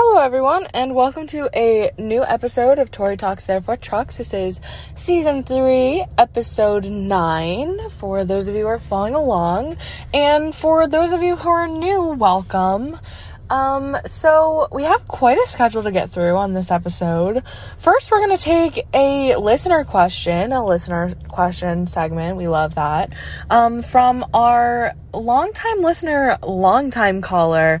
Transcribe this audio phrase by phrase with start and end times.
[0.00, 4.18] Hello, everyone, and welcome to a new episode of Tori Talks Therefore Trucks.
[4.18, 4.60] This is
[4.94, 7.90] season three, episode nine.
[7.90, 9.76] For those of you who are following along,
[10.14, 12.96] and for those of you who are new, welcome.
[13.50, 17.42] Um, so we have quite a schedule to get through on this episode.
[17.78, 22.36] First, we're going to take a listener question, a listener question segment.
[22.36, 23.12] We love that.
[23.50, 27.80] Um, from our longtime listener, longtime caller,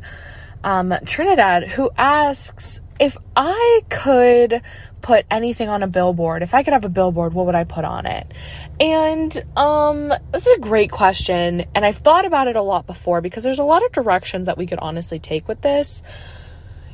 [0.64, 4.62] um, Trinidad, who asks if I could
[5.00, 7.84] put anything on a billboard, if I could have a billboard, what would I put
[7.84, 8.32] on it?
[8.80, 13.20] And um, this is a great question, and I've thought about it a lot before
[13.20, 16.02] because there's a lot of directions that we could honestly take with this.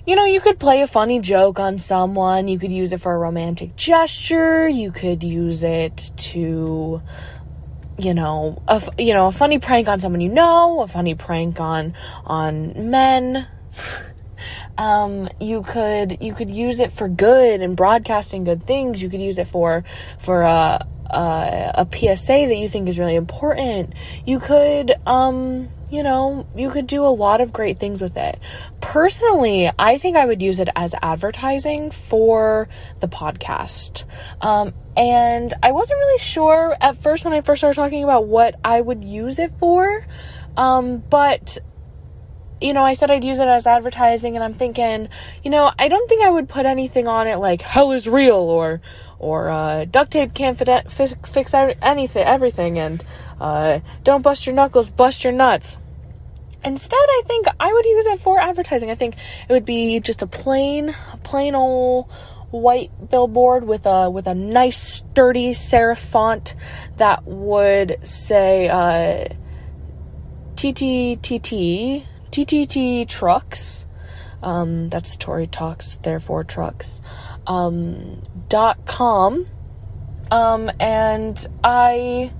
[0.06, 3.14] You know, you could play a funny joke on someone, you could use it for
[3.14, 7.00] a romantic gesture, you could use it to
[7.96, 11.60] you know, a you know, a funny prank on someone you know, a funny prank
[11.60, 11.94] on
[12.26, 13.46] on men.
[14.78, 19.02] um, you could you could use it for good and broadcasting good things.
[19.02, 19.84] You could use it for
[20.18, 23.94] for a a, a PSA that you think is really important.
[24.26, 28.40] You could um you know, you could do a lot of great things with it.
[28.80, 34.02] Personally, I think I would use it as advertising for the podcast.
[34.40, 38.58] Um, and I wasn't really sure at first when I first started talking about what
[38.64, 40.04] I would use it for.
[40.56, 41.58] Um, but
[42.60, 45.08] you know, I said I'd use it as advertising, and I'm thinking,
[45.42, 48.36] you know, I don't think I would put anything on it like "hell is real"
[48.36, 48.80] or
[49.18, 53.04] or uh, duct tape can't fix, fix anything, everything, and
[53.40, 55.78] uh, don't bust your knuckles, bust your nuts.
[56.64, 58.90] Instead, I think I would use it for advertising.
[58.90, 59.16] I think
[59.48, 62.10] it would be just a plain, plain old
[62.50, 66.54] white billboard with a with a nice sturdy serif font
[66.96, 69.26] that would say uh,
[70.54, 73.86] TTTT TTT Trucks.
[74.42, 77.00] Um, that's Tori Talks, therefore Trucks.
[77.46, 79.46] Um, dot com.
[80.32, 82.32] Um, and I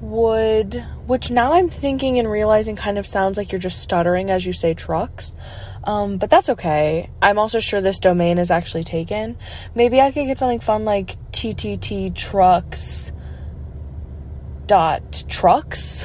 [0.00, 4.44] would, which now I'm thinking and realizing kind of sounds like you're just stuttering as
[4.44, 5.36] you say trucks.
[5.84, 7.08] Um, but that's okay.
[7.22, 9.38] I'm also sure this domain is actually taken.
[9.76, 13.12] Maybe I could get something fun like TTT Trucks
[14.66, 16.04] dot trucks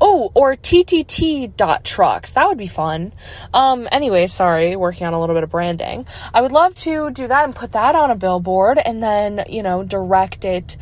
[0.00, 2.32] Oh, or ttt.trucks.
[2.32, 3.12] That would be fun.
[3.54, 6.06] Um, anyway, sorry, working on a little bit of branding.
[6.32, 9.62] I would love to do that and put that on a billboard and then, you
[9.62, 10.76] know, direct it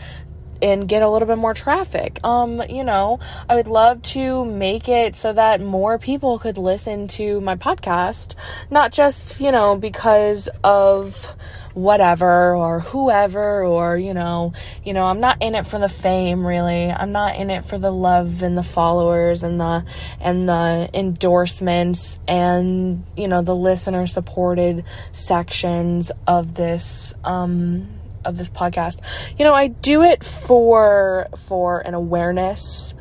[0.63, 2.21] and get a little bit more traffic.
[2.25, 7.09] Um, you know, I would love to make it so that more people could listen
[7.09, 8.35] to my podcast,
[8.71, 11.35] not just, you know, because of
[11.75, 14.53] whatever or whoever or you know
[14.85, 17.79] you know i'm not in it for the fame really i'm not in it for
[17.79, 19.85] the love and the followers and the
[20.21, 27.98] and the endorsements and you know the listener supported sections of this um
[28.29, 29.01] of this podcast
[29.39, 32.95] you know i do it for for an awareness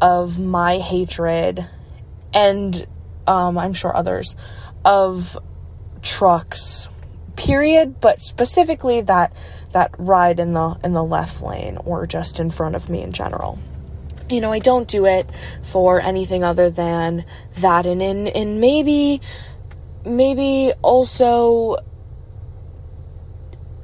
[0.00, 1.66] of my hatred
[2.32, 2.86] and
[3.26, 4.34] um i'm sure others
[4.84, 5.38] of
[6.02, 6.88] trucks
[7.36, 9.32] period, but specifically that
[9.72, 13.12] that ride in the in the left lane or just in front of me in
[13.12, 13.58] general.
[14.30, 15.28] You know, I don't do it
[15.62, 17.24] for anything other than
[17.56, 19.20] that and in and maybe
[20.04, 21.76] maybe also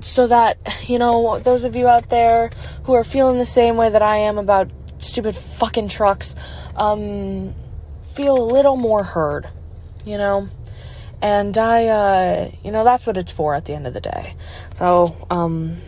[0.05, 2.51] so that, you know, those of you out there
[2.85, 6.35] who are feeling the same way that I am about stupid fucking trucks
[6.77, 7.55] um
[8.13, 9.49] feel a little more heard,
[10.05, 10.49] you know?
[11.23, 14.35] and I, uh, you know, that's what it's for at the end of the day.
[14.75, 15.79] So, um,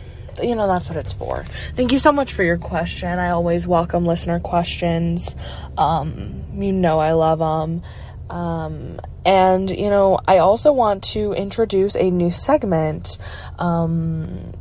[0.41, 1.45] you know, that's what it's for.
[1.75, 3.19] Thank you so much for your question.
[3.19, 5.35] I always welcome listener questions.
[5.77, 7.83] Um, you know, I love them.
[8.29, 13.17] Um, and, you know, I also want to introduce a new segment
[13.59, 14.53] um,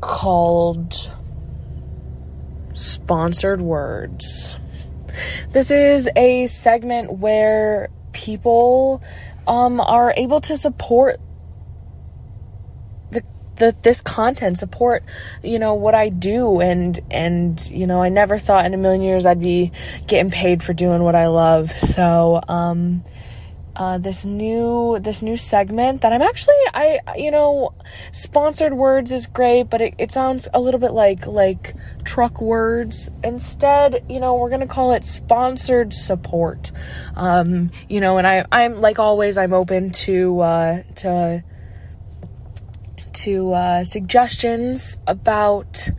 [0.00, 1.10] called
[2.74, 4.56] Sponsored Words.
[5.50, 9.02] This is a segment where people
[9.46, 11.20] um, are able to support
[13.60, 15.04] the, this content, support
[15.44, 19.02] you know what I do, and and you know I never thought in a million
[19.02, 19.70] years I'd be
[20.08, 21.70] getting paid for doing what I love.
[21.78, 23.04] So um,
[23.76, 27.74] uh, this new this new segment that I'm actually I you know
[28.12, 31.74] sponsored words is great, but it, it sounds a little bit like like
[32.04, 33.10] truck words.
[33.22, 36.72] Instead, you know, we're gonna call it sponsored support.
[37.14, 41.44] Um, you know, and I I'm like always I'm open to uh, to
[43.12, 45.90] to uh, suggestions about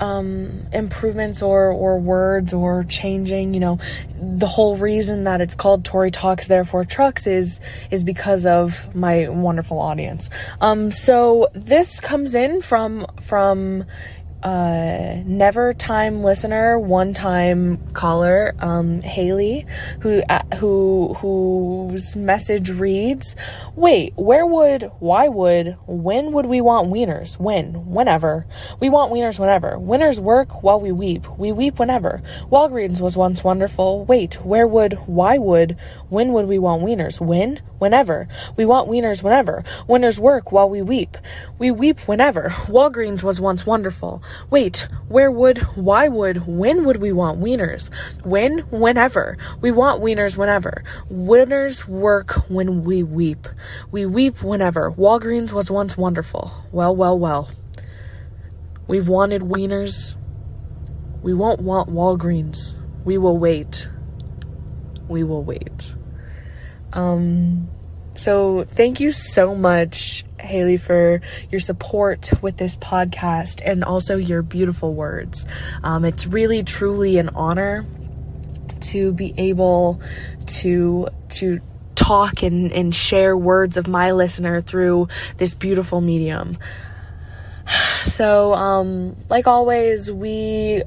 [0.00, 3.54] um, improvements or or words or changing.
[3.54, 3.78] You know,
[4.20, 7.60] the whole reason that it's called Tori Talks Therefore Trucks is
[7.90, 10.30] is because of my wonderful audience.
[10.60, 13.84] Um, so this comes in from from
[14.42, 19.66] uh, never time listener, one time caller, um, Haley,
[20.00, 23.36] who uh, who whose message reads,
[23.76, 27.38] "Wait, where would, why would, when would we want wieners?
[27.38, 28.46] When, whenever
[28.80, 31.26] we want wieners, whenever wieners work while we weep.
[31.38, 32.22] We weep whenever.
[32.50, 34.04] Walgreens was once wonderful.
[34.04, 35.76] Wait, where would, why would,
[36.08, 37.20] when would we want wieners?
[37.20, 41.16] When, whenever we want wieners, whenever wieners work while we weep.
[41.58, 42.50] We weep whenever.
[42.68, 44.22] Walgreens was once wonderful.
[44.50, 47.90] Wait, where would, why would, when would we want wieners?
[48.24, 48.58] When?
[48.70, 49.36] Whenever.
[49.60, 50.84] We want wieners whenever.
[51.10, 53.48] Wieners work when we weep.
[53.90, 54.92] We weep whenever.
[54.92, 56.52] Walgreens was once wonderful.
[56.70, 57.50] Well, well, well.
[58.86, 60.16] We've wanted wieners.
[61.22, 62.78] We won't want Walgreens.
[63.04, 63.88] We will wait.
[65.08, 65.94] We will wait.
[66.92, 67.68] Um,
[68.16, 71.20] so thank you so much, Haley, for
[71.50, 75.46] your support with this podcast and also your beautiful words.
[75.82, 77.86] Um, it's really, truly an honor
[78.80, 80.00] to be able
[80.46, 81.60] to to
[81.94, 86.56] talk and, and share words of my listener through this beautiful medium.
[88.02, 90.82] So, um, like always, we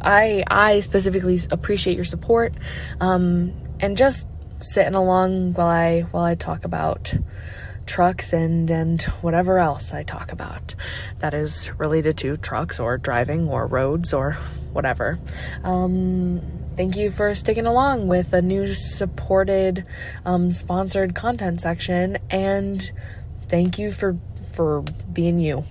[0.00, 2.54] I I specifically appreciate your support,
[3.00, 4.26] um, and just
[4.60, 7.14] sitting along while I while I talk about
[7.86, 10.74] trucks and and whatever else I talk about
[11.18, 14.32] that is related to trucks or driving or roads or
[14.72, 15.18] whatever.
[15.64, 16.42] Um,
[16.76, 19.86] thank you for sticking along with a new supported
[20.24, 22.92] um, sponsored content section and
[23.48, 24.18] thank you for
[24.58, 24.82] for
[25.12, 25.62] being you.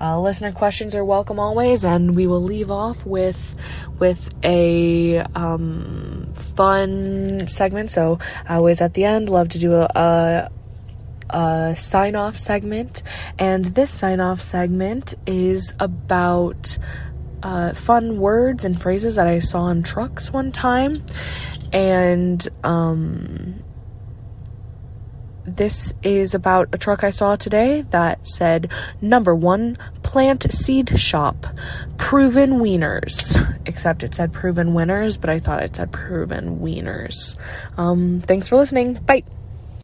[0.00, 3.56] Uh, listener questions are welcome always, and we will leave off with
[3.98, 7.90] with a um, fun segment.
[7.90, 10.50] So I always at the end love to do a, a
[11.30, 13.02] a sign off segment,
[13.40, 16.78] and this sign off segment is about
[17.42, 21.02] uh, fun words and phrases that I saw on trucks one time,
[21.72, 23.64] and um,
[25.56, 31.46] this is about a truck I saw today that said number one plant seed shop.
[31.96, 33.36] Proven wieners.
[33.66, 37.36] Except it said proven winners but I thought it said proven wieners.
[37.76, 38.94] Um, thanks for listening.
[38.94, 39.24] Bye